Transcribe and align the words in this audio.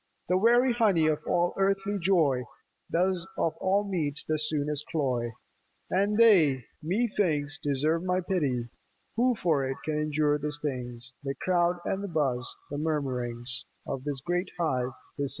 The 0.29 0.39
very 0.39 0.73
honey 0.73 1.05
of 1.05 1.19
all 1.27 1.53
earthly 1.59 1.99
joy 1.99 2.45
Does, 2.91 3.27
of 3.37 3.55
all 3.57 3.83
meats, 3.87 4.23
the 4.27 4.39
soonest 4.39 4.83
cloy; 4.91 5.31
And 5.91 6.17
they, 6.17 6.65
methinks, 6.81 7.59
deserve 7.59 8.01
my 8.03 8.21
pity 8.21 8.69
Who 9.15 9.35
for 9.35 9.63
it 9.69 9.77
can 9.85 9.99
endure 9.99 10.39
the 10.39 10.51
stings, 10.53 11.13
The 11.21 11.35
crowd 11.35 11.77
and 11.85 12.11
buzz 12.11 12.55
and 12.71 12.81
murmurings 12.83 13.65
Of 13.85 14.03
this 14.03 14.21
great 14.21 14.49
hive, 14.59 14.89
the 15.19 15.27
city 15.27 15.29